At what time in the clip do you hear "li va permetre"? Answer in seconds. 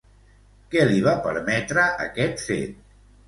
0.91-1.85